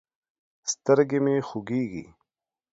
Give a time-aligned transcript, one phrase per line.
[0.71, 2.03] سترګې مې خوږېږي.